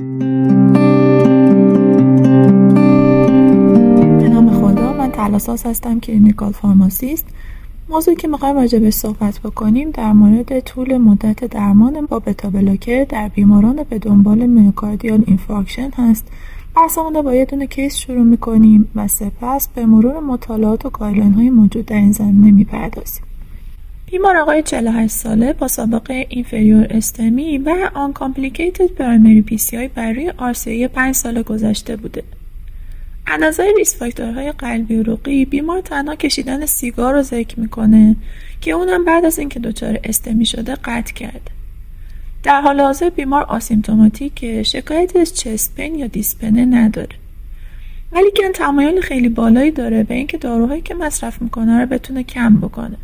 به 0.00 0.06
نام 4.28 4.50
خدا 4.50 4.92
من 4.92 5.10
تلاساس 5.10 5.66
هستم 5.66 6.00
clinical 6.00 6.52
pharmacist. 6.52 7.26
موضوعی 7.88 8.16
که 8.16 8.28
می‌خوایم 8.28 8.66
به 8.80 8.90
صحبت 8.90 9.40
بکنیم 9.40 9.90
در 9.90 10.12
مورد 10.12 10.60
طول 10.60 10.96
مدت 10.96 11.44
درمان 11.44 12.06
با 12.06 12.18
beta 12.18 12.50
blocker 12.50 13.04
در 13.04 13.28
بیماران 13.28 13.84
به 13.90 13.98
دنبال 13.98 14.46
myocardial 14.46 15.24
infarction 15.26 15.90
هست. 15.90 16.26
بحثمون 16.76 17.14
رو 17.14 17.22
با 17.22 17.34
یه 17.34 17.44
دونه 17.44 17.66
case 17.66 17.96
شروع 17.96 18.24
می‌کنیم 18.24 18.90
و 18.94 19.08
سپس 19.08 19.68
به 19.68 19.86
مرور 19.86 20.20
مطالعات 20.20 20.86
و 20.86 20.90
guideline 20.90 21.32
های 21.32 21.50
موجود 21.50 21.86
در 21.86 21.96
این 21.96 22.12
زمینه 22.12 22.50
می‌پردازیم. 22.50 23.22
بیمار 24.10 24.36
آقای 24.36 24.62
48 24.62 25.14
ساله 25.14 25.52
با 25.52 25.68
سابقه 25.68 26.26
inferior 26.28 26.86
STEMI 26.90 27.58
و 27.58 27.90
uncomplicated 27.94 28.86
primary 28.86 29.42
PCI 29.42 29.88
بر 29.88 30.12
روی 30.12 30.32
RCA 30.38 30.88
5 30.88 31.14
سال 31.14 31.42
گذشته 31.42 31.96
بوده. 31.96 32.22
از 33.26 33.40
نظر 33.42 33.64
risk 33.78 33.96
factor 33.96 34.38
های 34.38 34.52
قلبی 34.52 34.96
عروقی 34.96 35.44
بیمار 35.44 35.80
تنها 35.80 36.16
کشیدن 36.16 36.66
سیگار 36.66 37.14
رو 37.14 37.22
ذکر 37.22 37.60
می‌کنه 37.60 38.16
که 38.60 38.70
اونم 38.70 39.04
بعد 39.04 39.24
از 39.24 39.38
اینکه 39.38 39.60
دچار 39.60 40.00
STEMI 40.04 40.46
شده 40.46 40.74
قطع 40.74 41.12
کرده. 41.12 41.50
در 42.42 42.60
حال 42.60 42.80
حاضر 42.80 43.10
بیمار 43.10 43.42
asymptomatic 43.42 44.62
شکایتی 44.62 45.18
از 45.18 45.36
chest 45.36 45.68
pain 45.68 45.94
یا 45.94 46.06
dyspnea 46.06 46.64
نداره. 46.64 47.16
ولی 48.12 48.30
که 48.30 48.42
تمایل 48.54 49.00
خیلی 49.00 49.28
بالایی 49.28 49.70
داره 49.70 50.02
به 50.02 50.14
اینکه 50.14 50.38
داروهایی 50.38 50.82
که 50.82 50.94
مصرف 50.94 51.42
می‌کنه 51.42 51.80
رو 51.80 51.86
بتونه 51.86 52.22
کم 52.22 52.56
بکنه. 52.56 52.96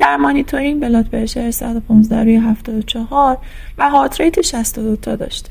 در 0.00 0.16
monitoring 0.16 0.80
blood 0.80 1.06
pressure 1.06 1.50
115 1.50 2.24
روی 2.24 2.36
74 2.36 3.38
و 3.78 3.90
heart 3.90 4.20
rate 4.20 4.40
62 4.40 4.96
تا 4.96 5.16
داشته. 5.16 5.50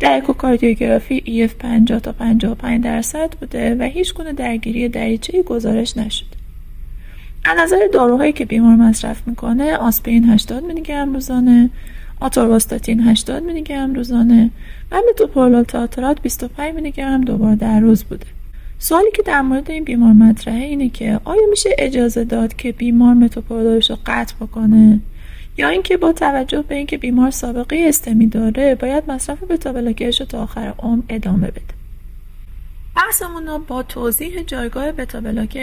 در 0.00 0.16
اکوکاردیوگرافی 0.16 1.48
EF 1.48 1.54
50 1.54 2.00
تا 2.00 2.12
55 2.12 2.84
درصد 2.84 3.32
بوده 3.32 3.74
و 3.74 3.82
هیچ 3.82 4.14
گونه 4.14 4.32
درگیری 4.32 4.88
دریچه 4.88 5.42
گزارش 5.42 5.96
نشده. 5.96 6.36
از 7.44 7.58
نظر 7.58 7.76
داروهایی 7.92 8.32
که 8.32 8.44
بیمار 8.44 8.76
مصرف 8.76 9.28
می‌کنه 9.28 9.76
آسپرین 9.76 10.24
80 10.24 10.64
میلی 10.64 10.82
گرم 10.82 11.12
روزانه 11.12 11.70
آتورواستاتین 12.20 13.00
80 13.00 13.42
میلی 13.42 13.62
گرم 13.62 13.94
روزانه 13.94 14.50
و 14.92 15.00
متوپرولول 15.10 15.62
تاترات 15.62 16.22
25 16.22 16.74
میلی 16.74 16.90
گرم 16.90 17.20
دوبار 17.20 17.54
در 17.54 17.80
روز 17.80 18.04
بوده 18.04 18.26
سوالی 18.78 19.10
که 19.10 19.22
در 19.22 19.42
مورد 19.42 19.70
این 19.70 19.84
بیمار 19.84 20.12
مطرحه 20.12 20.64
اینه 20.64 20.88
که 20.88 21.20
آیا 21.24 21.46
میشه 21.50 21.70
اجازه 21.78 22.24
داد 22.24 22.56
که 22.56 22.72
بیمار 22.72 23.14
متوپرولولش 23.14 23.90
رو 23.90 23.96
قطع 24.06 24.34
بکنه؟ 24.40 25.00
یا 25.56 25.68
اینکه 25.68 25.96
با 25.96 26.12
توجه 26.12 26.62
به 26.62 26.74
اینکه 26.74 26.98
بیمار 26.98 27.30
سابقه 27.30 27.84
استمی 27.88 28.26
داره 28.26 28.74
باید 28.74 29.10
مصرف 29.10 29.42
بتا 29.42 29.70
رو 30.20 30.26
تا 30.26 30.42
آخر 30.42 30.74
عمر 30.78 31.02
ادامه 31.08 31.50
بده. 31.50 31.76
بحثمون 32.96 33.46
رو 33.46 33.58
با 33.58 33.82
توضیح 33.82 34.42
جایگاه 34.42 34.92
بتا 34.92 35.20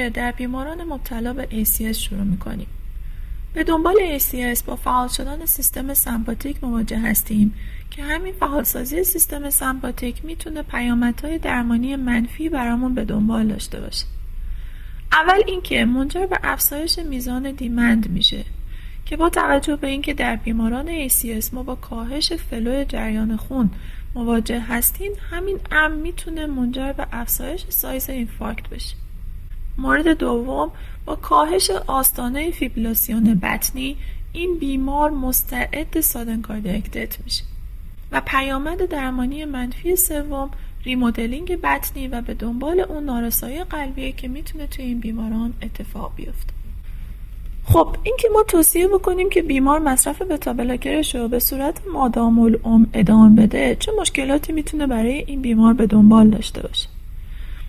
در 0.09 0.31
بیماران 0.31 0.83
مبتلا 0.83 1.33
به 1.33 1.48
ACS 1.52 1.92
شروع 1.92 2.23
می‌کنیم. 2.23 2.67
به 3.54 3.64
دنبال 3.64 3.96
ACS 4.20 4.64
با 4.64 4.76
فعال 4.76 5.08
شدن 5.08 5.46
سیستم 5.46 5.94
سمپاتیک 5.94 6.64
مواجه 6.64 7.00
هستیم 7.00 7.54
که 7.92 8.04
همین 8.04 8.34
فعالسازی 8.34 9.04
سیستم 9.04 9.50
سمپاتیک 9.50 10.26
می‌تونه 10.26 10.62
پیامدهای 10.62 11.38
درمانی 11.38 11.95
منفی 11.95 12.50
برامون 12.50 12.94
به 12.94 13.06
دنبال 13.06 13.48
داشته 13.48 13.80
باشه. 13.80 14.06
اول 15.12 15.42
اینکه 15.48 15.86
منجر 15.86 16.26
به 16.26 16.40
افزایش 16.44 17.00
میزان 17.00 17.52
demand 17.52 18.09
میشه 18.10 18.45
که 19.06 19.18
با 19.18 19.30
توجه 19.30 19.76
به 19.76 19.88
اینکه 19.88 20.14
در 20.14 20.36
بیماران 20.36 21.08
ACS 21.08 21.54
ما 21.54 21.64
با 21.64 21.76
کاهش 21.76 22.34
flow 22.34 22.84
جریان 22.84 23.38
خون 23.38 23.70
مواجه 24.16 24.60
هستیم 24.60 25.12
همین 25.32 25.60
امر 25.72 25.95
می‌تونه 25.95 26.45
منجر 26.45 26.94
به 26.94 27.08
افزایش 27.12 27.66
سایز 27.70 28.10
infarct 28.09 28.70
بشه. 28.70 28.95
مورد 29.78 30.08
دوم 30.08 30.72
با 31.06 31.16
کاهش 31.16 31.70
آستانه 31.70 32.52
فیبریلاسیون 32.52 33.39
بطنی 33.44 33.98
این 34.34 34.58
بیمار 34.60 35.11
مستعد 35.11 36.02
sudden 36.02 36.42
cardiac 36.42 36.89
میشه. 37.23 37.44
و 38.12 38.22
پیامد 38.26 38.86
درمانی 38.86 39.45
منفی 39.45 39.95
سوم 39.95 40.50
ریمودلینگ 40.83 41.62
بطنی 41.62 42.08
و 42.08 42.22
به 42.22 42.33
دنبال 42.33 42.80
اون 42.80 43.04
نارسایی 43.04 43.64
قلبیه 43.64 44.12
که 44.12 44.28
می‌تونه 44.28 44.67
توی 44.67 44.86
این 44.86 45.00
بیماران 45.00 45.54
اتفاق 45.62 46.12
بیفته. 46.16 46.54
خب 47.66 47.95
اینکه 48.04 48.28
ما 48.33 48.44
توصیه 48.44 48.88
بکنیم 48.88 49.30
که 49.30 49.42
بیمار 49.42 49.80
مصرف 49.80 50.22
بتا 50.22 50.52
رو 51.14 51.28
به 51.28 51.39
صورت 51.39 51.82
مادام 51.94 52.39
العمر 52.39 52.86
ادامه 52.94 53.42
بده 53.42 53.78
چه 53.80 53.92
مشکلاتی 54.00 54.54
می‌تونه 54.54 54.88
برای 54.88 55.23
این 55.28 55.42
بیمار 55.42 55.73
به 55.73 55.88
دنبال 55.88 56.30
داشته 56.30 56.62
باشه؟ 56.62 56.92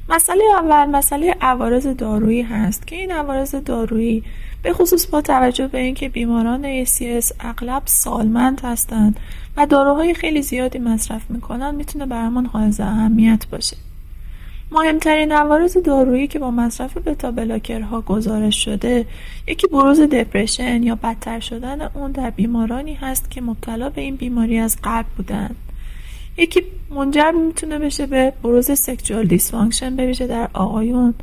مسئله 0.09 0.44
اول 0.56 0.87
مسئله 0.87 1.37
عوارض 1.41 1.87
دارویی 1.87 2.42
هست 2.42 2.87
که 2.87 2.97
این 2.97 3.10
عوارض 3.12 3.54
دارویی 3.54 4.25
به 4.62 4.72
خصوص 4.72 5.06
با 5.06 5.20
توجه 5.20 5.69
به 5.69 5.78
اینکه 5.78 6.09
بیماران 6.09 6.84
ACS 6.84 7.32
اغلب 7.41 7.82
سالمند 7.84 8.60
هستند 8.64 9.20
و 9.56 9.66
داروهای 9.66 10.14
خیلی 10.14 10.43
زیادی 10.43 10.78
مصرف 10.78 11.31
می‌کنن 11.31 11.75
می‌تونه 11.75 12.06
برامون 12.06 12.47
حائز 12.47 12.81
اهمیت 12.81 13.47
باشه. 13.50 13.76
مهمترین 14.72 15.32
عوارض 15.32 15.76
دارویی 15.76 16.26
که 16.26 16.38
با 16.38 16.50
مصرف 16.50 16.97
beta 16.97 17.30
blocker 17.30 17.92
ها 17.92 18.00
گزارش 18.00 18.64
شده 18.64 19.06
یکی 19.48 19.66
بروز 19.66 20.00
depression 20.00 20.82
یا 20.82 20.94
بدتر 20.94 21.41
شدن 21.41 21.81
اون 21.94 22.12
در 22.12 22.31
بیمارانی 22.31 22.94
هست 22.94 23.31
که 23.31 23.41
مبتلا 23.41 23.91
به 23.91 24.00
این 24.00 24.16
بیماری 24.16 24.59
از 24.59 24.76
قبل 24.82 25.06
بودند 25.16 25.56
یکی 26.36 26.62
منجر 26.90 27.30
می‌تونه 27.30 27.78
بشه 27.78 28.06
به 28.06 28.32
بروز 28.42 28.70
sexual 28.70 29.25
dysfunction 29.25 29.97
بشه 29.96 30.26
در 30.26 30.48
آقایون. 30.52 31.14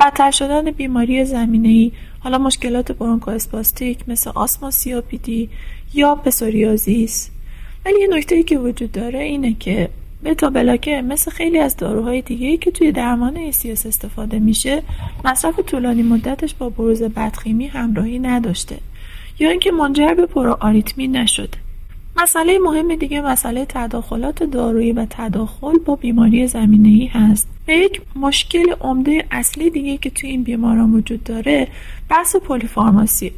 بدتر 0.00 0.30
شدن 0.30 0.70
بیماری 0.70 1.24
زمینه 1.24 1.68
ای 1.68 1.92
حالا 2.20 2.38
مشکلات 2.38 2.92
bronchospastic 2.92 3.98
مثل 4.08 4.30
asthma 4.34 4.70
COPD 4.70 5.50
یا 5.94 6.14
پسوریازیس. 6.14 7.30
ولی 7.86 8.00
یه 8.00 8.08
نکته 8.08 8.42
که 8.42 8.58
وجود 8.58 8.92
داره 8.92 9.18
اینه 9.18 9.54
که 9.60 9.88
بتا 10.24 10.50
بلاکر 10.50 11.00
مثل 11.00 11.30
خیلی 11.30 11.58
از 11.58 11.76
داروهای 11.76 12.22
دیگه 12.22 12.56
که 12.56 12.70
توی 12.70 12.92
درمان 12.92 13.36
اسیاس 13.36 13.86
استفاده 13.86 14.38
میشه 14.38 14.82
مصرف 15.24 15.60
طولانی 15.60 16.02
مدتش 16.02 16.54
با 16.54 16.68
بروز 16.68 17.02
بدخیمی 17.02 17.66
همراهی 17.66 18.18
نداشته. 18.18 18.78
یا 19.38 19.50
اینکه 19.50 19.72
منجر 19.72 20.14
به 20.14 20.26
پرو 20.26 20.58
نشده. 20.98 21.58
مسئله 22.16 22.58
مهم 22.58 22.94
دیگه 22.94 23.20
مسئله 23.20 23.66
تداخلات 23.68 24.42
دارویی 24.42 24.92
و 24.92 25.06
تداخل 25.10 25.78
با 25.78 25.96
بیماری 25.96 26.46
زمینه 26.46 26.88
ای 26.88 27.06
هست. 27.06 27.48
و 27.68 27.70
یک 27.70 28.02
مشکل 28.16 28.74
عمده 28.80 29.24
اصلی 29.30 29.70
دیگه 29.70 29.96
که 29.96 30.10
توی 30.10 30.30
این 30.30 30.42
بیماران 30.42 30.94
وجود 30.94 31.24
داره 31.24 31.68
بحث 32.08 32.36
پلیفارماسی. 32.36 33.32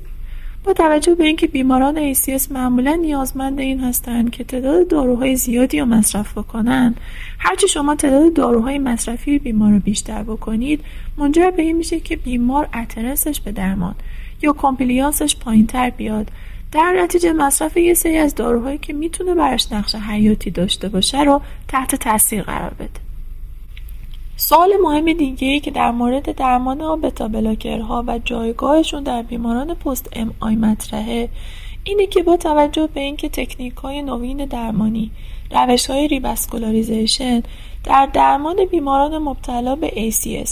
با 0.64 0.72
توجه 0.72 1.14
به 1.14 1.24
اینکه 1.24 1.46
بیماران 1.46 2.14
ACS 2.14 2.50
معمولا 2.50 2.94
نیازمند 2.94 3.60
این 3.60 3.80
هستند 3.80 4.30
که 4.30 4.44
تعداد 4.44 4.88
داروهای 4.88 5.36
زیادی 5.36 5.80
رو 5.80 5.86
مصرف 5.86 6.38
بکنن 6.38 6.94
هرچی 7.38 7.68
شما 7.68 7.94
تعداد 7.94 8.32
داروهای 8.32 8.78
مصرفی 8.78 9.38
بیمار 9.38 9.72
رو 9.72 9.78
بیشتر 9.78 10.22
بکنید 10.22 10.80
منجر 11.16 11.50
به 11.50 11.62
این 11.62 11.76
میشه 11.76 12.00
که 12.00 12.16
بیمار 12.16 12.68
اترسش 12.74 13.41
به 13.41 13.52
درمان 13.52 13.94
یا 14.42 14.52
کامپلیانسش 14.52 15.36
پایین 15.36 15.66
تر 15.66 15.91
بیاد. 15.91 16.30
در 16.74 16.92
نتیجه 17.02 17.32
مصرف 17.32 17.76
یه 17.76 17.94
سری 17.94 18.18
از 18.18 18.34
داروهایی 18.34 18.78
که 18.78 18.92
می‌تونه 18.92 19.34
براش 19.34 19.72
نقش 19.72 19.94
حیاتی 19.94 20.50
داشته 20.50 20.88
باشه 20.88 21.22
رو 21.22 21.40
تحت 21.68 21.94
تاثیر 21.94 22.42
قرار 22.42 22.74
بده. 22.74 23.00
سوال 24.36 24.72
مهم 24.82 25.12
دیگه 25.12 25.48
ای 25.48 25.60
که 25.60 25.70
در 25.70 25.90
مورد 25.90 26.36
درمان 26.36 27.00
beta 27.00 27.28
blocker 27.28 27.95
ها 27.95 28.04
و 28.06 28.18
جایگاهشون 28.18 29.02
در 29.02 29.22
بیماران 29.22 29.74
post 29.75 30.09
MI 30.12 30.56
مطرحه 30.56 31.28
اینه 31.84 32.06
که 32.06 32.22
با 32.22 32.36
توجه 32.36 32.88
به 32.94 33.00
اینکه 33.00 33.28
تکنیک 33.28 33.74
های 33.74 34.02
نوین 34.02 34.44
درمانی 34.44 35.10
روش 35.50 35.86
های 35.86 36.08
revascularization 36.09 37.42
در 37.84 38.06
درمان 38.12 38.65
بیماران 38.70 39.18
مبتلا 39.18 39.77
به 39.77 39.88
ACS 39.88 40.50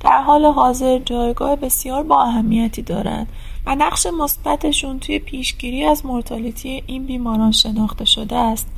در 0.00 0.22
حال 0.22 0.44
حاضر 0.44 0.98
جایگاه 0.98 1.56
بسیار 1.56 2.02
با 2.02 2.22
اهمیتی 2.22 2.82
دارند 2.82 3.28
و 3.66 3.74
نقش 3.74 4.06
مثبتشون 4.06 4.98
توی 4.98 5.18
پیشگیری 5.18 5.84
از 5.84 6.06
mortality 6.06 6.82
این 6.86 7.06
بیماران 7.06 7.52
شناخته 7.52 8.04
شده 8.04 8.36
است. 8.36 8.68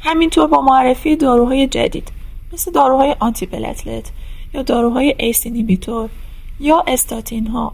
همینطور 0.00 0.46
با 0.46 0.60
معرفی 0.60 1.16
داروهای 1.16 1.66
جدید 1.66 2.12
مثل 2.52 2.72
داروهای 2.72 3.16
antiplatelet 3.20 4.12
یا 4.54 4.62
داروهای 4.62 5.14
ACE 5.18 5.41
inhibitor 5.41 6.10
یا 6.60 6.84
استاتین 6.86 7.46
ها 7.46 7.72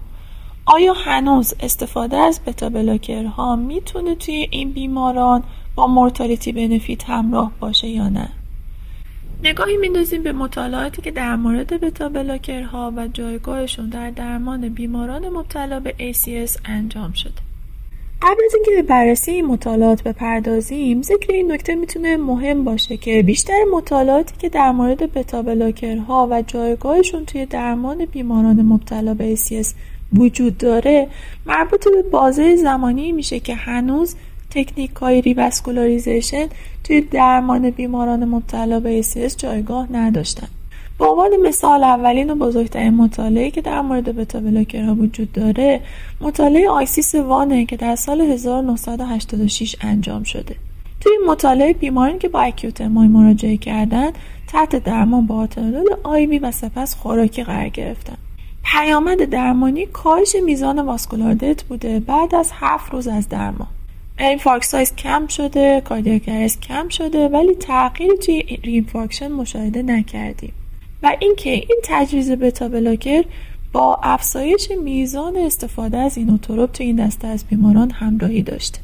آیا 0.67 0.93
هنوز 0.93 1.55
استفاده 1.61 2.17
از 2.17 2.41
بتا 2.47 2.71
ها 3.37 3.57
می‌تونه 3.57 4.15
توی 4.15 4.49
این 4.51 4.73
بیماران 4.73 5.43
با 5.75 5.87
mortality 5.87 6.53
benefit 6.53 7.11
همراه 7.11 7.53
باشه 7.61 7.89
یا 7.89 8.09
نه؟ 8.09 8.29
نگاهی 9.47 9.77
میندازیم 9.77 10.23
به 10.23 10.33
مطالعاتی 10.33 11.03
که 11.03 11.11
در 11.11 11.37
مورد 11.37 11.81
beta 11.81 12.09
blocker 12.09 12.82
ها 12.82 12.93
و 12.97 13.09
جایگاهشون 13.09 13.89
در 13.89 14.11
درمان 14.11 14.69
بیماران 14.69 15.29
مبتلا 15.29 15.81
به 15.81 15.95
ACS 15.99 16.59
انجام 16.65 17.13
شده. 17.13 17.33
قبل 18.23 18.45
از 18.45 18.55
اینکه 18.55 18.71
به 18.71 18.83
بررسی 18.83 19.31
این 19.31 19.47
مطالعات 19.47 20.03
بپردازیم 20.03 21.03
ذکر 21.03 21.33
این 21.33 21.53
نکته 21.53 21.75
می‌تونه 21.75 22.17
مهم 22.17 22.65
باشه 22.65 22.97
که 22.97 23.23
بیشتر 23.23 23.65
مطالعاتی 23.73 24.35
که 24.39 24.49
در 24.49 24.71
مورد 24.71 25.13
بتا 25.13 25.45
و 26.31 26.43
جایگاهشون 26.47 27.25
توی 27.25 27.47
درمان 27.47 28.05
بیماران 28.05 28.63
مبتلا 28.63 29.15
به 29.15 29.37
ACS 29.37 29.69
وجود 30.13 30.59
داره 30.59 31.09
مربوط 31.47 31.85
به 31.85 32.03
بازه 32.03 32.57
زمانی 32.57 33.13
میشه 33.13 33.41
که 33.41 33.55
هنوز 33.55 34.17
تکنیک 34.55 34.91
های 34.91 35.21
ریواسکولاریزیشن 35.21 36.47
توی 36.85 37.01
درمان 37.01 37.71
بیماران 37.71 38.25
مبتلا 38.25 38.81
به 38.81 39.03
ACS 39.03 39.37
جایگاه 39.37 39.93
نداشتن. 39.93 40.49
به 40.99 41.07
عنوان 41.07 41.31
مثال 41.37 41.85
اولین 41.85 42.31
و 42.31 42.35
بزرگترین 42.35 42.95
مطالعه 42.95 43.51
که 43.51 43.61
در 43.61 43.81
مورد 43.81 44.17
بتا 44.17 44.41
ها 44.87 44.95
وجود 44.95 45.33
داره 45.33 45.81
مطالعه 46.21 46.69
ISIS 46.69 47.15
one 47.15 47.54
ه 47.54 47.67
که 47.67 47.77
در 47.77 47.97
سال 47.97 48.21
1986 48.21 49.77
انجام 49.81 50.23
شده. 50.23 50.57
توی 51.01 51.13
این 51.13 51.31
مطالعه 51.31 51.73
بیمارانی 51.73 52.19
که 52.19 52.29
با 52.29 52.41
acute 52.41 52.81
MI 52.81 53.09
مراجعه 53.09 53.57
کردن 53.57 54.11
تحت 54.47 54.85
درمان 54.85 55.27
با 55.27 55.37
آتنولول 55.37 55.87
IV 56.03 56.39
و 56.39 56.51
سپس 56.51 56.97
خوراکی 56.97 57.45
قرار 57.45 57.69
گرفتن. 57.69 58.17
پیامد 58.65 59.25
درمانی 59.25 59.87
کاهش 59.87 60.37
میزان 60.45 60.79
vascular 60.79 61.35
بوده 61.69 62.01
بعد 62.01 62.35
از 62.35 62.51
هفت 62.55 62.93
روز 62.93 63.09
از 63.09 63.29
درمان. 63.29 63.69
infarct 64.19 64.67
size 64.67 64.97
کم 64.97 65.27
شده 65.27 65.83
cardiac 65.85 66.51
کم 66.63 66.89
شده 66.89 67.29
ولی 67.29 67.55
تغییری 67.55 68.17
توی 68.17 68.43
reinfarction 68.43 69.29
مشاهده 69.29 69.83
نکردیم. 69.83 70.53
و 71.03 71.17
اینکه 71.21 71.51
این 71.51 71.81
تجویز 71.85 72.31
بتا 72.31 72.69
بلاکر 72.69 73.25
با 73.73 73.99
افزایش 74.03 74.71
میزان 74.85 75.37
استفاده 75.37 75.99
از 75.99 76.19
inotrope 76.19 76.73
توی 76.73 76.87
این 76.87 77.07
دسته 77.07 77.29
از 77.29 77.45
بیماران 77.45 77.91
همراهی 77.91 78.43
داشته 78.43 78.79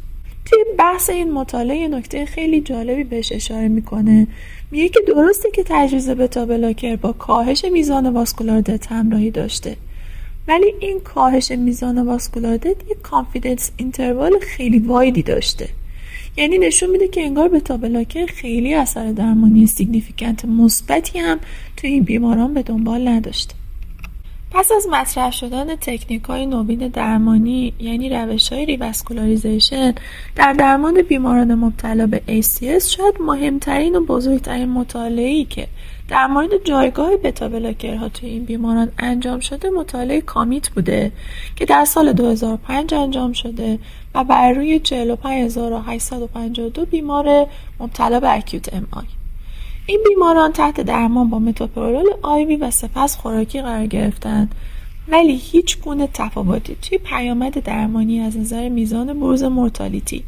توی 0.44 0.64
بحث 0.78 1.10
این 1.10 1.32
مطالعه 1.32 1.88
نکته 1.88 2.24
خیلی 2.24 2.60
جالبی 2.60 3.04
بهش 3.04 3.32
اشاره 3.32 3.68
می‌کنه. 3.68 4.26
میگه 4.70 4.88
که 4.88 5.00
درسته 5.06 5.50
که 5.50 5.64
تجویز 5.66 6.10
بتا 6.10 6.46
بلاکر 6.46 6.96
با 6.96 7.12
کاهش 7.12 7.64
میزان 7.64 8.06
vascular 8.06 8.60
death 8.60 8.92
همراهی 8.92 9.30
داشته. 9.30 9.76
ولی 10.50 10.74
این 10.80 11.00
کاهش 11.00 11.50
میزان 11.50 12.06
vascular 12.06 12.56
death 12.56 12.90
یک 12.90 13.02
confidence 13.02 13.70
interval 13.76 14.38
خیلی 14.38 14.78
wide 14.78 15.14
ی 15.14 15.22
داشته. 15.22 15.68
یعنی 16.36 16.58
نشون 16.58 16.90
میده 16.90 17.08
که 17.08 17.20
انگار 17.20 17.48
بتا 17.48 17.76
بلاکر 17.76 18.26
خیلی 18.26 18.74
اثر 18.74 19.12
درمانی 19.12 19.66
significant 19.66 20.44
مثبتی 20.44 21.18
هم 21.18 21.40
توی 21.76 21.90
این 21.90 22.02
بیماران 22.02 22.54
به 22.54 22.62
دنبال 22.62 23.08
نداشته. 23.08 23.54
پس 24.52 24.72
از 24.72 24.86
مطرح 24.90 25.30
شدن 25.30 25.76
تکنیک 25.76 26.22
های 26.22 26.46
نوین 26.46 26.88
درمانی 26.88 27.72
یعنی 27.78 28.10
روش 28.10 28.52
های 28.52 28.66
revascularization 28.66 29.94
در 30.36 30.52
درمان 30.52 31.02
بیماران 31.02 31.54
مبتلا 31.54 32.06
به 32.06 32.22
ACS 32.28 32.84
شاید 32.84 33.14
مهمترین 33.20 33.96
و 33.96 34.00
بزرگترین 34.00 34.68
مطالعه‌ای 34.68 35.44
که 35.44 35.68
در 36.10 36.26
مورد 36.26 36.64
جایگاه 36.64 37.16
بتا 37.16 37.48
بلاکرها 37.48 38.08
توی 38.08 38.28
این 38.28 38.44
بیماران 38.44 38.92
انجام 38.98 39.40
شده 39.40 39.70
مطالعه 39.70 40.20
COMMIT 40.20 40.70
بوده 40.70 41.12
که 41.56 41.64
در 41.64 41.84
سال 41.84 42.12
2005 42.12 42.94
انجام 42.94 43.32
شده 43.32 43.78
و 44.14 44.24
بر 44.24 44.52
روی 44.52 44.78
45852 44.78 46.84
بیمار 46.84 47.46
مبتلا 47.80 48.20
به 48.20 48.36
acute 48.36 48.74
MI. 48.74 49.04
این 49.86 50.00
بیماران 50.08 50.52
تحت 50.52 50.80
درمان 50.80 51.30
با 51.30 51.38
متوپرولول 51.38 52.06
IV 52.22 52.56
و 52.56 52.70
سپس 52.70 53.16
خوراکی 53.16 53.62
قرار 53.62 53.86
گرفتند 53.86 54.54
ولی 55.08 55.36
هیچ 55.36 55.80
گونه 55.80 56.08
تفاوتی 56.14 56.76
توی 56.82 56.98
پیامد 56.98 57.62
درمانی 57.62 58.20
از 58.20 58.36
نظر 58.36 58.68
میزان 58.68 59.20
بروز 59.20 59.42
mortality 59.42 60.24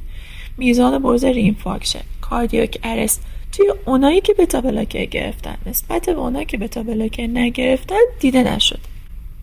میزان 0.58 0.98
بروز 0.98 1.24
reinfarction 1.24 2.02
cardiac 2.20 2.78
arrest 2.82 3.22
توی 3.52 3.72
اونایی 3.84 4.20
که 4.20 4.34
بتا 4.38 4.60
بلاکر 4.60 5.04
گرفتن 5.04 5.56
نسبت 5.66 6.06
به 6.06 6.12
اونایی 6.12 6.46
که 6.46 6.58
بتا 6.58 6.82
بلاکر 6.82 7.26
نگرفتن 7.26 8.00
دیده 8.20 8.54
نشد. 8.54 8.80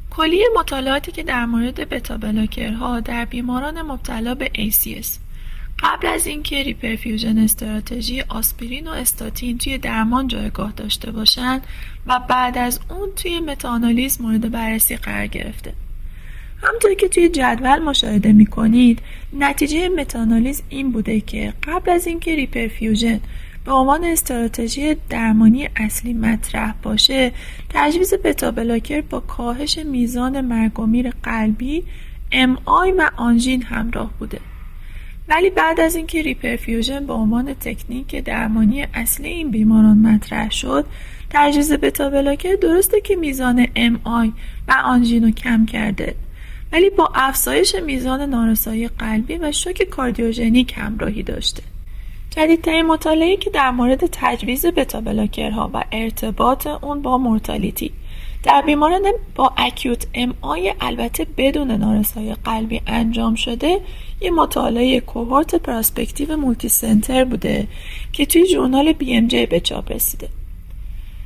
کلیه 0.10 0.46
مطالعاتی 0.56 1.12
که 1.12 1.24
در 1.24 1.46
مورد 1.46 1.90
بتا 1.90 2.18
بلاکرها 2.18 3.00
در 3.00 3.26
بیماران 3.26 3.82
مبتلا 3.82 4.36
به 4.36 4.52
ACS 4.56 5.08
قبل 5.84 6.08
از 6.08 6.28
اینکه 6.28 6.64
reperfusion 6.64 7.38
strategy 7.38 8.22
آسپرین 8.22 8.88
و 8.88 8.92
استاتین 8.92 9.58
توی 9.58 9.78
درمان 9.78 10.28
جایگاه 10.28 10.72
داشته 10.72 11.12
باشند 11.12 11.68
و 12.08 12.20
بعد 12.30 12.58
از 12.58 12.80
اون 12.90 13.10
توی 13.16 13.40
متانالیز 13.40 14.22
مورد 14.22 14.52
بررسی 14.52 14.96
قرار 14.96 15.28
گرفته. 15.28 15.74
همونطور 16.64 16.94
که 16.94 17.08
توی 17.08 17.30
جدول 17.30 17.80
مشاهده 17.80 18.34
می 18.34 18.46
کنید 18.46 19.02
نتیجه 19.34 19.90
متانالیز 19.90 20.64
این 20.70 20.92
بوده 20.92 21.22
که 21.22 21.54
قبل 21.64 21.92
از 21.92 22.08
اینکه 22.08 22.36
reperfusion 22.36 23.20
به 23.66 23.72
عنوان 23.72 24.04
استراتژی 24.04 24.96
درمانی 25.10 25.70
اصلی 25.76 26.14
مطرح 26.14 26.74
باشه 26.84 27.32
تجویز 27.70 28.14
بتا 28.14 28.52
بلاکر 28.52 29.02
با 29.02 29.20
کاهش 29.20 29.78
میزان 29.78 30.42
مرگ 30.42 30.80
و 30.80 30.86
میر 30.86 31.10
قلبی 31.24 31.84
MI 32.32 32.92
و 32.92 33.10
آنژین 33.18 33.64
همراه 33.64 34.14
بوده. 34.20 34.40
ولی 35.30 35.50
بعد 35.50 35.80
از 35.80 35.96
اینکه 35.96 36.22
reperfusion 36.22 37.06
به 37.06 37.14
عنوان 37.14 37.54
تکنیک 37.54 38.16
درمانی 38.16 38.88
اصلی 38.94 39.30
این 39.30 39.52
بیماران 39.52 39.98
مطرح 39.98 40.52
شد 40.52 40.86
تجویز 41.30 41.74
بتا 41.74 42.10
بلاکر 42.10 42.56
درسته 42.56 43.02
که 43.02 43.16
میزان 43.16 43.68
MI 43.76 44.34
و 44.68 44.74
آنژین 44.84 45.24
رو 45.24 45.32
کم 45.32 45.66
کرده 45.66 46.16
ولی 46.72 46.90
با 46.90 47.12
افزایش 47.16 47.76
میزان 47.76 48.22
نارسایی 48.22 48.88
قلبی 48.88 49.38
و 49.38 49.52
شوک 49.52 49.84
کاردیوژنیک 49.84 50.74
همراهی 50.78 51.24
داشته. 51.24 51.64
جدیدترین 52.30 52.86
مطالعه 52.86 53.38
که 53.38 53.50
در 53.50 53.72
مورد 53.72 54.10
تجویز 54.12 54.66
بتا 54.66 55.02
بلاکرها 55.02 55.70
و 55.74 55.84
ارتباط 55.92 56.68
اون 56.68 57.02
با 57.02 57.18
mortality 57.18 57.92
در 58.44 58.62
بیماران 58.62 59.02
با 59.36 59.54
acute 59.58 60.08
MI 60.14 60.74
البته 60.82 61.28
بدون 61.38 61.72
نارسایی 61.72 62.34
قلبی 62.34 62.82
انجام 62.88 63.36
شده 63.36 63.82
یه 64.22 64.32
مطالعه 64.32 65.00
cohort 65.00 65.56
prospective 65.56 66.38
multicenter 66.38 67.26
بوده 67.26 67.68
که 68.14 68.26
توی 68.26 68.48
journal 68.48 68.92
BMJ 68.92 69.46
به 69.46 69.60
چاپ 69.60 69.92
رسیده. 69.92 70.30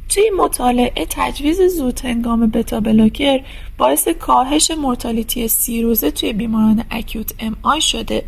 توی 0.09 0.31
مطالعه 0.37 1.07
تجویز 1.09 1.61
زود 1.61 1.99
هنگام 1.99 2.49
بتا 2.49 2.79
بلاکر 2.79 3.41
باعث 3.77 4.07
کاهش 4.07 4.71
mortality 4.71 5.47
سی 5.47 5.81
روزه 5.81 6.11
توی 6.11 6.33
بیماران 6.33 6.83
acute 6.91 7.33
MI 7.39 7.81
شده. 7.81 8.23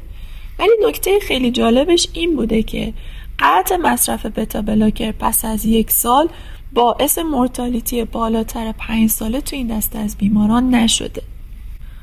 ولی 0.59 0.71
نکته 0.87 1.19
خیلی 1.19 1.51
جالبش 1.51 2.07
این 2.13 2.35
بوده 2.35 2.63
که 2.63 2.93
قطع 3.39 3.75
مصرف 3.75 4.25
بتا 4.25 4.61
بلاکر 4.61 5.11
پس 5.11 5.45
از 5.45 5.65
یک 5.65 5.91
سال 5.91 6.29
باعث 6.73 7.17
mortality 7.17 8.03
بالاتر 8.03 8.71
پنج 8.71 9.09
ساله 9.09 9.41
تو 9.41 9.55
این 9.55 9.77
دسته 9.77 9.99
از 9.99 10.17
بیماران 10.17 10.75
نشده. 10.75 11.21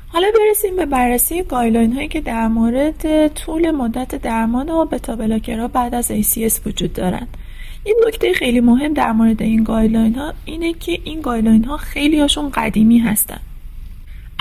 حالا 0.07 0.27
برسیم 0.39 0.75
به 0.75 0.85
بررسی 0.85 1.43
guideline 1.43 1.93
هایی 1.93 2.07
که 2.07 2.21
در 2.21 2.47
مورد 2.47 3.27
طول 3.27 3.71
مدت 3.71 4.15
درمان 4.15 4.69
و 4.69 4.85
بتا 4.85 5.15
بلاکرها 5.15 5.67
بعد 5.67 5.95
از 5.95 6.11
ACS 6.11 6.67
وجود 6.67 6.93
دارند 6.93 7.37
این 7.83 7.95
نکته 8.07 8.33
خیلی 8.33 8.59
مهم 8.59 8.93
در 8.93 9.11
مورد 9.11 9.41
این 9.41 9.63
guideline 9.63 10.15
ها 10.15 10.33
اینه 10.45 10.73
که 10.73 10.99
این 11.03 11.21
guideline 11.21 11.63
ها 11.63 11.77
خیلی 11.77 12.19
هاشون 12.19 12.49
قدیمی 12.49 12.99
هستن. 12.99 13.39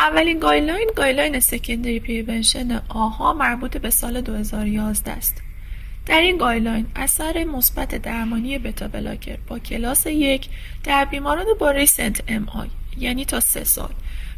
اولین 0.03 0.39
guideline 0.39 0.91
guideline 0.97 1.41
secondary 1.41 2.01
prevention 2.01 2.83
AHA 2.89 3.33
مربوط 3.33 3.77
به 3.77 3.91
سال 3.91 4.21
2011 4.21 5.11
است. 5.11 5.43
در 6.07 6.21
این 6.21 6.39
guideline 6.39 6.87
اثر 6.97 7.45
مثبت 7.45 7.95
درمانی 7.95 8.59
بتا 8.59 8.89
بلاکر 8.89 9.37
با 9.49 9.59
کلاس 9.59 10.07
یک 10.07 10.49
در 10.85 11.05
بیماران 11.05 11.47
با 11.61 11.71
recent 11.71 12.23
MI 12.29 12.69
یعنی 12.99 13.25
تا 13.25 13.41
سه 13.41 13.65
سال. 13.65 13.91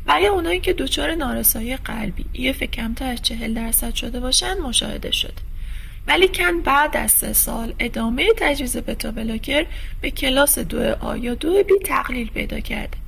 و 0.06 0.20
یا 0.20 0.32
اونایی 0.32 0.60
که 0.60 0.72
دچار 0.72 1.14
نارسایی 1.14 1.76
قلبی 1.76 2.24
EF 2.32 2.62
کمتر 2.62 3.10
از 3.10 3.22
چهل 3.22 3.54
درصد 3.54 3.94
شده 3.94 4.20
باشند 4.20 4.58
مشاهده 4.58 5.10
شد. 5.10 5.34
ولیکن 6.06 6.60
بعد 6.60 6.96
از 6.96 7.10
سه 7.10 7.32
سال 7.32 7.74
ادامه 7.78 8.28
تجویز 8.36 8.76
بتا 8.76 9.10
بلاکر 9.10 9.66
به 10.00 10.10
کلاس 10.10 10.58
دو 10.58 10.94
A 11.00 11.16
یا 11.16 11.34
دو 11.34 11.62
B 11.62 11.74
تقلیل 11.84 12.30
پیدا 12.30 12.60
کرده. 12.60 13.03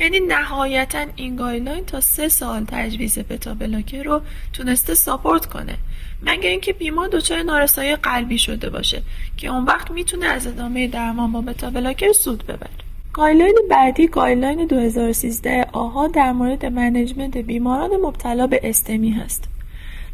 یعنی 0.00 0.20
نهایتا 0.20 1.06
این 1.16 1.36
guideline 1.36 1.84
تا 1.84 2.00
سه 2.00 2.28
سال 2.28 2.64
تجویز 2.68 3.18
بتا 3.18 3.54
بلاکر 3.54 4.02
رو 4.02 4.20
تونسته 4.52 4.94
support 4.94 5.46
کنه. 5.46 5.74
مگه 6.22 6.48
اینکه 6.48 6.72
بیمار 6.72 7.08
دچار 7.08 7.42
نارسایی 7.42 7.96
قلبی 7.96 8.38
شده 8.38 8.70
باشه 8.70 9.02
که 9.36 9.48
اون 9.48 9.64
وقت 9.64 9.90
می‌تونه 9.90 10.26
از 10.26 10.46
ادامه 10.46 10.88
درمان 10.88 11.32
با 11.32 11.40
بتا 11.40 11.70
بلاکر 11.70 12.12
سود 12.12 12.44
ببره. 12.44 12.70
guideline 13.12 13.58
بعدی 13.70 14.06
guideline 14.06 14.66
2013 14.66 15.66
AHA 15.72 16.06
در 16.06 16.32
مورد 16.32 16.66
management 16.66 17.36
بیماران 17.36 17.90
مبتلا 17.90 18.46
به 18.46 18.60
STEMI 18.64 19.10
هست. 19.10 19.44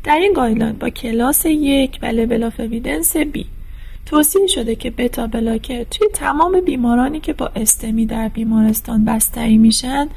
در 0.05 0.19
این 0.19 0.33
guideline 0.33 0.73
با 0.73 0.91
کلاس 0.91 1.47
یک 1.47 1.99
و 2.03 2.07
level 2.07 2.45
of 2.45 2.61
B 2.61 3.47
توصیه 4.07 4.47
شده 4.47 4.75
که 4.75 4.91
بتا 4.91 5.27
بلاکر 5.27 5.85
توی 5.85 6.09
تمام 6.15 6.61
بیمارانی 6.61 7.21
که 7.21 7.33
با 7.33 7.51
STEMI 7.57 8.07
در 8.07 8.29
بیمارستان 8.29 9.05
بستری 9.05 9.59
میشن 9.59 10.09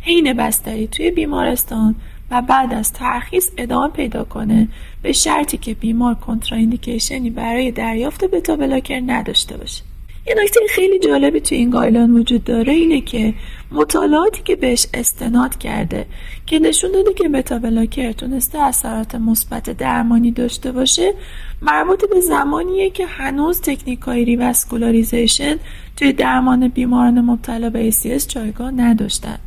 حین 0.00 0.32
بستری 0.32 0.86
توی 0.86 1.10
بیمارستان 1.10 1.94
و 2.30 2.42
بعد 2.42 2.74
از 2.74 2.92
ترخیص 2.92 3.50
ادامه 3.56 3.88
پیدا 3.88 4.24
کنه. 4.24 4.68
به 5.02 5.12
شرطی 5.12 5.58
که 5.58 5.74
بیمار 5.74 6.14
contraindication 6.14 7.23
ی 7.23 7.30
برای 7.30 7.70
دریافت 7.70 8.24
بتا 8.24 8.56
بلاکر 8.56 9.02
نداشته 9.06 9.56
باشه. 9.56 9.82
یه 10.26 10.34
نکته 10.42 10.60
خیلی 10.68 10.98
جالبی 10.98 11.40
تو 11.40 11.54
این 11.54 11.70
guideline 11.70 12.10
وجود 12.10 12.44
داره 12.44 12.72
اینه 12.72 13.00
که 13.00 13.34
مطالعاتی 13.70 14.42
که 14.42 14.56
بهش 14.56 14.86
استناد 14.94 15.58
کرده 15.58 16.06
که 16.46 16.58
نشون 16.58 16.92
داده 16.92 17.14
که 17.14 17.28
بتا 17.28 17.58
بلاکر 17.58 18.12
تونسته 18.12 18.58
اثرات 18.58 19.14
مثبت 19.14 19.70
درمانی 19.70 20.30
داشته 20.30 20.72
باشه 20.72 21.14
مربوط 21.62 22.04
به 22.10 22.20
زمانیه 22.20 22.90
که 22.90 23.06
هنوز 23.06 23.60
تکنیک 23.60 24.00
های 24.00 24.24
revascularization 24.24 25.56
توی 25.96 26.12
درمان 26.12 26.68
بیماران 26.68 27.20
مبتلا 27.20 27.70
به 27.70 27.90
ACS 27.90 28.26
جایگاه 28.26 28.70
نداشتن 28.70 29.38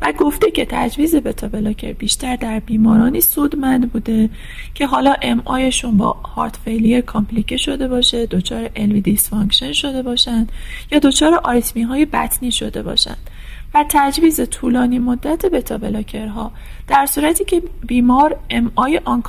و 0.00 0.12
گفته 0.12 0.50
که 0.50 0.66
تجویز 0.70 1.16
بتا 1.16 1.48
بلاکر 1.48 1.92
بیشتر 1.92 2.36
در 2.36 2.60
بیمارانی 2.60 3.20
سودمند 3.20 3.92
بوده 3.92 4.30
که 4.74 4.88
MI 5.22 5.42
شون 5.44 5.96
با 5.96 6.12
heart 6.12 6.56
failure 6.64 7.00
complicate 7.00 7.56
شده 7.56 7.88
باشه 7.88 8.26
دچار 8.26 8.70
LV 8.76 9.00
dysfunction 9.00 9.72
شده 9.72 10.02
باشند 10.02 10.52
یا 10.92 10.98
دچار 10.98 11.34
آریتمی 11.34 11.82
های 11.82 12.04
بطنی 12.04 12.52
شده 12.52 12.82
باشند 12.82 13.30
و 13.74 13.84
تجویز 13.88 14.40
طولانی 14.40 14.98
مدت 14.98 15.46
بتا 15.46 15.78
بلاکرها 15.78 16.52
در 16.88 17.06
صورتی 17.06 17.44
که 17.44 17.62
بیمار 17.86 18.36
MI 18.50 19.00
آن 19.04 19.22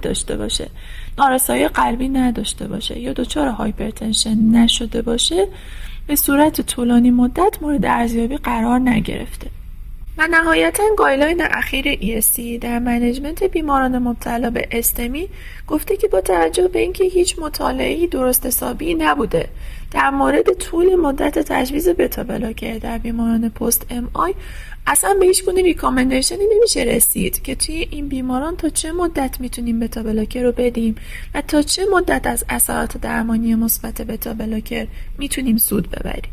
داشته 0.00 0.36
باشه 0.36 0.70
نارسایی 1.18 1.68
قلبی 1.68 2.08
نداشته 2.08 2.68
باشه 2.68 2.98
یا 2.98 3.12
دچار 3.12 3.48
hypertension 3.48 4.38
نشده 4.38 5.02
باشه 5.02 5.48
به 6.06 6.16
صورت 6.16 6.60
طولانی 6.60 7.10
مدت 7.10 7.58
مورد 7.62 7.86
ارزیابی 7.86 8.36
قرار 8.36 8.78
نگرفته. 8.78 9.55
و 10.18 10.28
نهایتا 10.30 10.82
guideline 10.96 11.42
اخیر 11.42 11.94
ESC 11.94 12.40
در 12.60 12.78
management 12.78 13.44
بیماران 13.44 13.98
مبتلا 13.98 14.50
به 14.50 14.68
STEMI 14.70 15.28
گفته 15.66 15.96
که 15.96 16.08
با 16.08 16.20
توجه 16.20 16.68
به 16.68 16.78
اینکه 16.78 17.04
هیچ 17.04 17.38
مطالعه‌ای 17.38 18.06
درست 18.06 18.46
حسابی 18.46 18.94
نبوده 18.94 19.48
در 19.90 20.10
مورد 20.10 20.52
طول 20.52 20.94
مدت 20.94 21.38
تجویز 21.38 21.88
beta 21.88 22.24
blocker 22.24 22.78
در 22.78 22.98
بیماران 22.98 23.48
post 23.48 23.86
MI 23.90 24.34
اصلا 24.86 25.14
به 25.20 25.26
هیچ 25.26 25.44
گونه 25.44 25.62
recommendation 25.62 26.38
ی 26.38 26.44
نمیشه 26.56 26.80
رسید 26.80 27.42
که 27.42 27.54
توی 27.54 27.88
این 27.90 28.08
بیماران 28.08 28.56
تا 28.56 28.68
چه 28.68 28.92
مدت 28.92 29.40
می‌تونیم 29.40 29.80
beta 29.80 30.02
blocker 30.02 30.42
رو 30.42 30.52
بدیم 30.52 30.94
و 31.34 31.42
تا 31.42 31.62
چه 31.62 31.82
مدت 31.92 32.26
از 32.26 32.44
اثرات 32.48 32.96
درمانی 32.96 33.54
مثبت 33.54 34.02
بتا 34.02 34.34
بلاکر 34.34 34.86
می‌تونیم 35.18 35.56
سود 35.56 35.90
ببریم. 35.90 36.32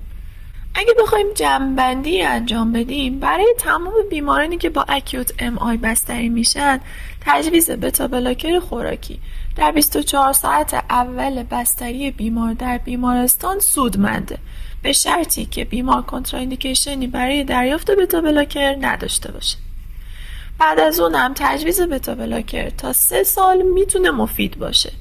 اگه 0.75 0.94
بخوایم 1.00 1.34
جمعبندی 1.34 2.22
انجام 2.22 2.72
بدیم 2.72 3.20
برای 3.20 3.53
تمام 3.58 3.94
بیمارانی 4.10 4.58
که 4.58 4.70
با 4.70 4.86
اکیوت 4.88 5.34
ام 5.39 5.58
آی 5.58 5.77
بستری 5.77 6.30
میشن 6.30 6.80
تجویز 7.22 7.72
بتا 7.72 8.08
بلاکر 8.08 8.60
خوراکی. 8.60 9.20
در 9.56 9.72
24 9.72 10.34
ساعت 10.34 10.74
اول 10.74 11.44
بستری 11.44 12.12
بیمار 12.12 12.53
در 12.53 12.77
بیمارستان 12.77 13.60
سودمنده. 13.60 14.38
به 14.82 14.92
شرطی 14.92 15.46
که 15.46 15.65
بیمار 15.65 16.01
کنتراندیکیشنی 16.01 17.08
برای 17.08 17.44
دریافت 17.44 17.92
بتا 17.92 18.22
بلاکر 18.22 18.75
نداشته 18.82 19.32
باشه. 19.32 19.58
بعد 20.60 20.80
از 20.80 21.00
اونم 21.00 21.34
تجویز 21.36 21.82
بتا 21.82 22.15
بلاکر 22.15 22.70
تا 22.70 22.94
سه 22.94 23.24
سال 23.24 23.62
می‌تونه 23.62 24.12
مفید 24.12 24.60
باشه. 24.60 24.92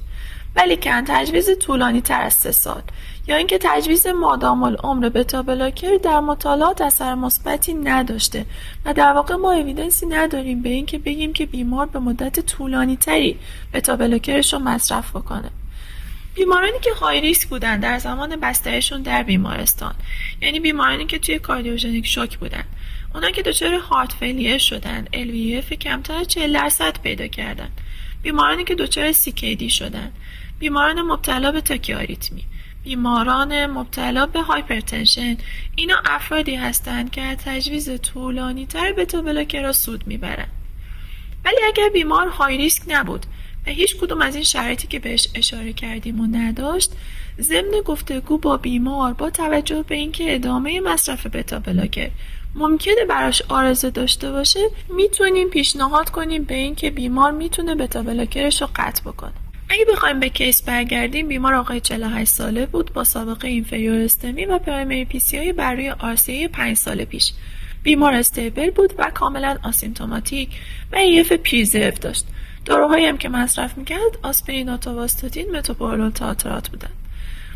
ولی 0.55 0.77
کن 0.77 1.03
تجویز 1.07 1.49
طولانی 1.59 2.01
تر 2.01 2.21
از 2.21 2.33
سه 2.33 2.51
سال. 2.51 2.81
یا 3.27 3.35
اینکه 3.35 3.57
تجویز 3.61 4.07
مادام 4.07 4.63
العمر 4.63 5.09
بتا 5.09 5.41
بلاکر 5.41 5.97
در 5.97 6.19
مطالعات 6.19 6.81
اثر 6.81 7.15
مثبتی 7.15 7.73
نداشته. 7.73 8.45
و 8.85 8.93
در 8.93 9.13
واقع 9.13 9.35
ما 9.35 9.53
اویدنسی 9.53 10.05
نداریم 10.05 10.61
به 10.61 10.69
اینکه 10.69 10.97
بگیم 10.97 11.33
که 11.33 11.45
بیمار 11.45 11.85
به 11.85 11.99
مدت 11.99 12.39
طولانی 12.39 12.97
تری 12.97 13.39
بتا 13.73 13.95
بلاکرش 13.95 14.53
رو 14.53 14.59
مصرف 14.59 15.09
بکنه. 15.09 15.49
بیمارانی 16.35 16.79
که 16.81 16.93
های 16.93 17.21
ریسک 17.21 17.47
بودن 17.47 17.79
در 17.79 17.99
زمان 17.99 18.35
بسترشون 18.35 19.01
در 19.01 19.23
بیمارستان. 19.23 19.95
یعنی 20.41 20.59
بیمارانی 20.59 21.05
که 21.05 21.19
توی 21.19 21.39
کاردیوژنیک 21.39 22.07
شوک 22.07 22.37
بودن. 22.37 22.63
اونا 23.13 23.31
که 23.31 23.41
دچار 23.41 23.73
heart 23.73 24.11
failure 24.11 24.57
شدن 24.57 25.05
LVEF 25.13 25.73
کمتر 25.73 26.15
از 26.15 26.27
40 26.27 26.53
درصد 26.53 26.97
پیدا 27.03 27.27
کردن. 27.27 27.69
بیمارانی 28.21 28.63
که 28.63 28.75
دچار 28.75 29.11
CKD 29.11 29.71
شدن. 29.71 30.11
بیماران 30.59 31.01
مبتلا 31.01 31.51
به 31.51 31.61
تاکیاریتمی 31.61 32.43
بیماران 32.83 33.65
مبتلا 33.65 34.25
به 34.25 34.41
hypertension. 34.41 35.37
اینا 35.75 35.95
افرادی 36.05 36.55
هستند 36.55 37.11
که 37.11 37.21
از 37.21 37.37
تجویز 37.45 38.01
طولانی 38.01 38.65
تر 38.65 38.93
beta 38.93 39.21
blocker 39.21 39.61
را 39.61 39.71
سود 39.71 40.07
می‌برند 40.07 40.51
ولی 41.45 41.57
اگر 41.67 41.89
بیمار 41.89 42.27
high 42.27 42.57
risk 42.57 42.83
نبود 42.87 43.25
و 43.67 43.69
هیچ 43.69 43.97
کدوم 43.97 44.21
از 44.21 44.35
این 44.35 44.43
شرایطی 44.43 44.87
که 44.87 44.99
بهش 44.99 45.27
اشاره 45.35 45.73
کردیم 45.73 46.19
و 46.19 46.27
نداشت 46.37 46.91
ضمن 47.41 47.81
گفتگو 47.85 48.37
با 48.37 48.57
بیمار 48.57 49.13
با 49.13 49.29
توجه 49.29 49.83
به 49.83 49.95
اینکه 49.95 50.35
ادامه 50.35 50.81
مصرف 50.81 51.25
beta 51.25 51.59
blocker 51.59 52.11
ممکنه 52.55 53.05
براش 53.09 53.41
عارضه 53.49 53.89
داشته 53.89 54.31
باشه 54.31 54.59
می‌تونیم 54.89 55.49
پیشنهاد 55.49 56.09
کنیم 56.09 56.43
به 56.43 56.55
اینکه 56.55 56.91
بیمار 56.91 57.31
می‌تونه 57.31 57.75
beta 57.75 58.03
blocker 58.03 58.48
ش 58.48 58.61
رو 58.61 58.67
قطع 58.75 59.01
بکنه. 59.01 59.42
اگه 59.73 59.85
بخوایم 59.85 60.19
به 60.19 60.29
case 60.29 60.61
برگردیم 60.61 61.27
بیمار 61.27 61.53
آقای 61.53 61.79
48 61.79 62.31
ساله 62.31 62.65
بود 62.65 62.93
با 62.93 63.03
سابقه 63.03 63.47
inferior 63.47 63.99
STEMI 63.99 64.45
و 64.45 64.59
primary 64.59 65.05
PCI 65.05 65.53
بر 65.53 65.73
روی 65.73 65.89
RCA 65.89 66.47
5 66.47 66.77
سال 66.77 67.05
پیش. 67.05 67.33
بیمار 67.83 68.13
stable 68.13 68.69
بود 68.69 68.93
و 68.97 69.11
کاملا 69.13 69.57
asymptomatic 69.63 70.49
و 70.91 70.95
EF 70.95 71.33
preserve 71.33 71.91
داشت. 71.91 72.25
داروهایی 72.65 73.05
هم 73.05 73.17
که 73.17 73.29
مصرف 73.29 73.77
می‌کرد 73.77 74.17
آسپرین 74.23 74.69
آتورواستاتین 74.69 75.55
metoprolol 75.55 76.09
tartrate 76.09 76.69
بودن 76.69 76.89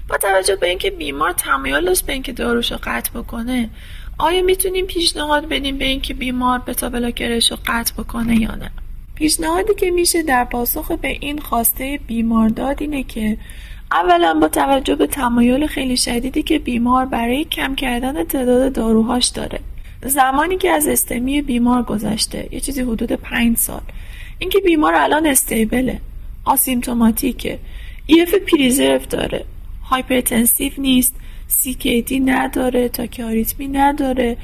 با 0.10 0.18
توجه 0.18 0.56
به 0.56 0.70
اینکه 0.70 0.92
بیمار 0.92 1.32
تمایل 1.32 1.86
داشت 1.86 2.06
به 2.06 2.14
اینکه 2.14 2.34
داروش 2.34 2.72
رو 2.72 2.78
قطع 2.84 3.12
بکنه 3.12 3.70
آیا 4.18 4.42
می‌تونیم 4.44 4.86
پیشنهاد 4.86 5.50
بدیم 5.50 5.78
به 5.78 5.86
اینکه 5.86 6.14
بیمار 6.14 6.60
بتا 6.60 6.90
بلاکرش 6.90 7.52
رو 7.52 7.58
قطع 7.66 7.94
بکنه 7.94 8.42
یا 8.42 8.56
نه؟ 8.56 8.72
پیشنهادی 9.18 9.74
که 9.78 9.92
میشه 9.92 10.24
در 10.24 10.44
پاسخ 10.44 10.92
به 10.92 11.08
این 11.08 11.40
خواسته 11.40 12.00
بیمارداد 12.08 12.82
اینه 12.82 13.04
که 13.04 13.38
اولا 13.92 14.34
با 14.34 14.48
توجه 14.48 14.96
به 14.96 15.08
تمایل 15.08 15.68
خیلی 15.68 15.98
شدیدی 15.98 16.44
که 16.44 16.60
بیمار 16.60 17.06
برای 17.06 17.44
کم 17.44 17.76
کردن 17.76 18.24
تعداد 18.24 18.74
داروهاش 18.74 19.26
داره. 19.26 19.60
زمانی 20.06 20.58
که 20.58 20.70
از 20.70 20.88
استمی 20.88 21.42
بیمار 21.42 21.84
گذشته 21.84 22.48
یه 22.52 22.60
چیزی 22.60 22.82
حدود 22.82 23.12
پنج 23.12 23.58
سال. 23.58 23.82
اینکه 24.40 24.60
بیمار 24.60 24.96
الان 24.96 25.26
استیبله 25.26 26.00
asymptomatic 26.46 27.44
ه. 27.44 27.60
EF 28.06 28.36
preserve 28.36 29.06
داره. 29.10 29.46
hypertensive 29.84 30.72
نیست 30.78 31.16
CKD 31.48 32.20
نداره 32.20 32.90
تاکیاریتمی 32.90 33.68
نداره. 33.68 34.38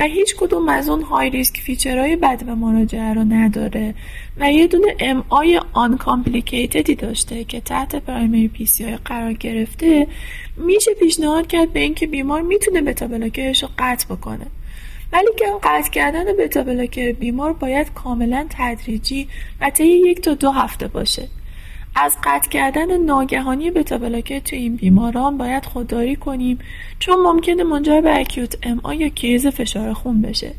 و 0.00 0.02
هیچ 0.02 0.36
کدوم 0.36 0.68
از 0.68 0.88
اون 0.88 1.02
high 1.02 1.30
risk 1.30 1.56
feature 1.56 2.03
های 2.03 2.16
بدو 2.16 2.54
مراجعه 2.54 3.14
رو 3.14 3.24
نداره 3.24 3.94
و 4.36 4.52
یه 4.52 4.66
دونه 4.66 4.96
MI 4.98 5.96
uncomplicated 5.96 6.87
ی 6.87 6.94
داشته 6.94 7.44
که 7.44 7.60
تحت 7.60 7.96
primary 7.96 8.48
PCI 8.48 8.96
قرار 8.96 9.32
گرفته 9.32 10.06
میشه 10.56 10.94
پیشنهاد 10.94 11.46
کرد 11.46 11.72
به 11.72 11.80
اینکه 11.80 12.06
بیمار 12.06 12.42
می‌تونه 12.42 12.80
beta 12.80 13.06
blocker 13.06 13.50
ش 13.50 13.62
رو 13.62 13.68
قطع 13.78 14.14
بکنه. 14.14 14.46
ولی 15.12 15.28
که 15.38 15.44
قطع 15.62 15.90
کردن 15.90 16.24
beta 16.38 16.62
blocker 16.62 17.12
بیمار 17.12 17.52
باید 17.52 17.92
کاملا 17.94 18.46
تدریجی 18.50 19.28
و 19.60 19.70
طی 19.70 19.84
یک 19.84 20.20
تا 20.20 20.34
دو 20.34 20.50
هفته 20.50 20.88
باشه. 20.88 21.28
از 21.94 22.16
قطع 22.24 22.48
کردن 22.48 22.96
ناگهانی 22.96 23.70
بتا 23.70 23.98
بلاکر 23.98 24.38
تو 24.38 24.56
این 24.56 24.76
بیماران 24.76 25.38
باید 25.38 25.64
خودداری 25.64 26.16
کنیم 26.16 26.58
چون 26.98 27.18
ممکنه 27.18 27.64
منجر 27.64 28.00
به 28.00 28.20
اکیوت 28.20 28.58
ام 28.62 28.80
یا 28.92 29.08
کریز 29.08 29.46
فشار 29.46 29.92
خون 29.92 30.22
بشه. 30.22 30.52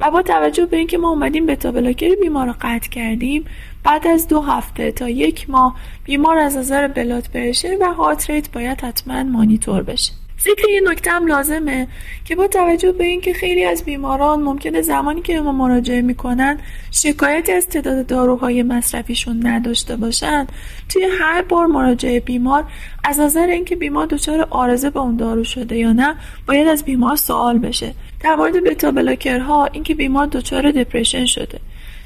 و 0.00 0.10
با 0.10 0.22
توجه 0.22 0.66
به 0.66 0.76
اینکه 0.76 0.98
ما 0.98 1.10
اومدیم 1.10 1.46
بتا 1.46 1.72
بلاکر 1.72 2.14
بیمار 2.14 2.46
رو 2.46 2.54
قطع 2.60 2.88
کردیم 2.88 3.44
بعد 3.84 4.06
از 4.06 4.28
دو 4.28 4.40
هفته 4.40 4.92
تا 4.92 5.08
یک 5.08 5.50
ماه 5.50 5.76
بیمار 6.04 6.38
از 6.38 6.56
نظر 6.56 6.88
بلاد 6.88 7.28
پرشر 7.34 7.76
و 7.80 7.94
هارت 7.94 8.30
ریت 8.30 8.52
باید 8.52 8.80
حتما 8.80 9.22
مانیتور 9.22 9.82
بشه. 9.82 10.17
ذکر 10.40 10.68
یه 10.68 10.80
نکته 10.80 11.10
هم 11.10 11.26
لازمه 11.26 11.88
که 12.24 12.36
با 12.36 12.46
توجه 12.46 12.92
به 12.92 13.04
اینکه 13.04 13.32
خیلی 13.32 13.64
از 13.64 13.84
بیماران 13.84 14.42
ممکنه 14.42 14.82
زمانی 14.82 15.22
که 15.22 15.40
ما 15.40 15.52
مراجعه 15.52 16.02
می‌کنن 16.02 16.58
شکایتی 16.90 17.52
از 17.52 17.66
تعداد 17.66 18.06
داروهای 18.06 18.62
مصرفیشون 18.62 19.46
نداشته 19.46 19.96
باشن 19.96 20.46
توی 20.88 21.06
هر 21.20 21.42
بار 21.42 21.66
مراجعه 21.66 22.20
بیمار 22.20 22.64
از 23.04 23.20
نظر 23.20 23.46
اینکه 23.46 23.76
بیمار 23.76 24.06
دچار 24.06 24.46
عارضه 24.50 24.90
به 24.90 25.00
اون 25.00 25.16
دارو 25.16 25.44
شده 25.44 25.76
یا 25.76 25.92
نه 25.92 26.14
باید 26.46 26.68
از 26.68 26.84
بیمار 26.84 27.16
سوال 27.16 27.58
بشه. 27.58 27.94
در 28.20 28.34
مورد 28.34 28.64
beta 28.64 28.90
blocker 28.90 29.56
ها 29.56 29.66
اینکه 29.66 29.94
بیمار 29.94 30.26
دچار 30.26 30.70
depression 30.70 31.26
شده. 31.26 31.60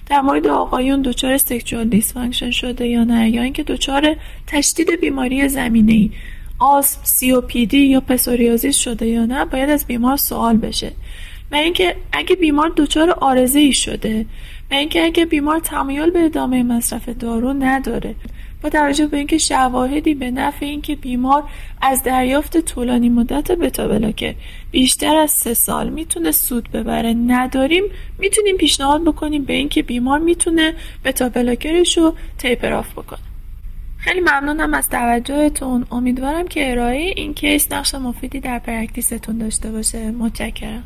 در 0.06 0.20
مورد 0.20 0.46
آقایون 0.46 1.02
دچار 1.02 1.36
sexual 1.36 1.88
dysfunction 1.88 2.50
شده 2.50 2.86
یا 2.86 3.04
نه 3.04 3.30
یا 3.30 3.42
اینکه 3.42 3.62
دچار 3.62 4.16
تشدید 4.46 5.00
بیماری 5.00 5.48
زمینه 5.48 5.92
ای 5.92 6.10
آسم، 6.62 7.40
COPD 7.50 7.78
یا 7.78 8.00
پسوریازیس 8.00 8.76
شده 8.76 9.06
یا 9.06 9.24
نه 9.24 9.44
باید 9.44 9.70
از 9.70 9.86
بیمار 9.86 10.16
سوال 10.16 10.56
بشه. 10.56 10.92
و 11.52 11.54
اینکه 11.54 11.96
اگه 12.12 12.36
بیمار 12.36 12.72
دچار 12.76 13.10
عارضه 13.10 13.58
ای 13.58 13.72
شده 13.72 14.26
و 14.70 14.74
اینکه 14.74 15.04
اگه 15.04 15.24
بیمار 15.24 15.58
تمایل 15.58 16.10
به 16.10 16.24
ادامه 16.24 16.62
مصرف 16.62 17.08
دارو 17.08 17.52
نداره 17.52 18.14
با 18.62 18.68
توجه 18.68 19.06
به 19.06 19.16
اینکه 19.16 19.38
شواهدی 19.38 20.14
به 20.14 20.30
نفع 20.30 20.66
اینکه 20.66 20.96
بیمار 20.96 21.44
از 21.82 22.02
دریافت 22.02 22.60
طولانی 22.60 23.08
مدت 23.08 23.52
بتا 23.52 24.12
بیشتر 24.70 25.16
از 25.16 25.30
سه 25.30 25.54
سال 25.54 25.88
می‌تونه 25.88 26.30
سود 26.30 26.70
ببره 26.70 27.14
نداریم 27.14 27.84
می‌تونیم 28.18 28.56
پیشنهاد 28.56 29.04
بکنیم 29.04 29.44
به 29.44 29.52
اینکه 29.52 29.82
بیمار 29.82 30.18
می‌تونه 30.18 30.74
beta 31.04 31.28
blocker 31.28 31.83
ش 31.83 31.98
رو 31.98 32.14
taper 32.38 32.72
off 32.72 32.92
بکنه. 32.92 33.31
خیلی 34.02 34.20
ممنونم 34.20 34.74
از 34.74 34.88
توجهتون. 34.88 35.86
امیدوارم 35.90 36.48
که 36.48 36.72
ارائه 36.72 37.12
این 37.16 37.34
case 37.34 37.72
نقش 37.72 37.94
مفیدی 37.94 38.40
در 38.40 38.58
practice 38.58 39.17
تون 39.17 39.38
داشته 39.38 39.70
باشه. 39.70 40.10
متشکرم. 40.10 40.84